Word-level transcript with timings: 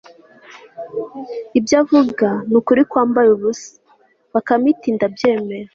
ibyo 1.57 1.75
avuga 1.81 2.27
ni 2.49 2.55
ukuri 2.59 2.81
kwambaye 2.91 3.29
ubusa! 3.31 3.69
bakame 4.33 4.67
iti 4.73 4.89
ndabyemera 4.95 5.69